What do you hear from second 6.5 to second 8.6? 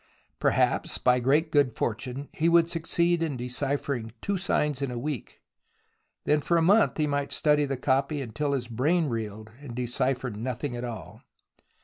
a month he might study the copy until